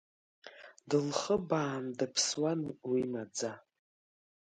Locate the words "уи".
2.89-3.01